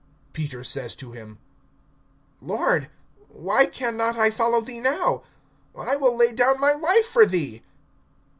(37)Peter 0.33 0.65
says 0.65 0.95
to 0.95 1.11
him: 1.11 1.37
Lord, 2.41 2.89
why 3.29 3.67
can 3.67 3.95
not 3.95 4.17
I 4.17 4.31
follow 4.31 4.59
thee 4.59 4.79
now? 4.79 5.21
I 5.77 5.95
will 5.95 6.17
lay 6.17 6.31
down 6.33 6.59
my 6.59 6.73
life 6.73 7.05
for 7.05 7.23
thee. 7.23 7.61